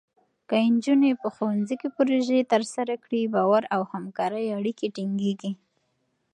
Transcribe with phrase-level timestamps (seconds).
[0.49, 5.51] که نجونې په ښوونځي کې پروژې ترسره کړي، باور او همکارۍ اړیکې ټینګېږي.